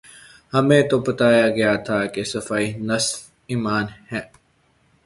[0.53, 3.19] ہمیں تو بتایا گیا تھا کہ صفائی نصف
[3.51, 4.21] ایمان ہے۔